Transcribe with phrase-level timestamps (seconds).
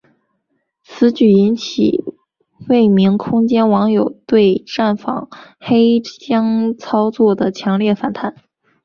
[0.83, 2.03] 此举引起
[2.67, 8.33] 未名空间网友对站方黑箱操作的强烈反弹。